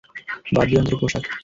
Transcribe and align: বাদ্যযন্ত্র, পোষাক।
বাদ্যযন্ত্র, 0.51 0.93
পোষাক। 0.97 1.23